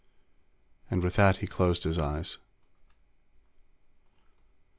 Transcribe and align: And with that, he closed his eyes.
And 0.89 1.03
with 1.03 1.15
that, 1.17 1.37
he 1.37 1.45
closed 1.45 1.83
his 1.83 1.99
eyes. 1.99 2.39